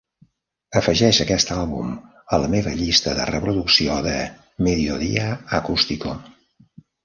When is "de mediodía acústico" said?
4.09-6.19